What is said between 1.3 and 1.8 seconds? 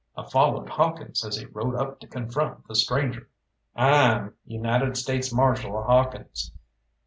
he rode